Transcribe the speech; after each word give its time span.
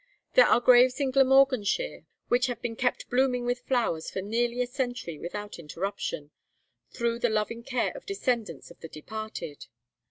There 0.33 0.47
are 0.47 0.59
graves 0.59 0.99
in 0.99 1.11
Glamorganshire 1.11 2.07
which 2.27 2.47
have 2.47 2.59
been 2.59 2.75
kept 2.75 3.07
blooming 3.11 3.45
with 3.45 3.59
flowers 3.67 4.09
for 4.09 4.19
nearly 4.19 4.59
a 4.59 4.65
century 4.65 5.19
without 5.19 5.59
interruption, 5.59 6.31
through 6.89 7.19
the 7.19 7.29
loving 7.29 7.61
care 7.61 7.95
of 7.95 8.07
descendants 8.07 8.71
of 8.71 8.79
the 8.79 8.89
departed. 8.89 9.67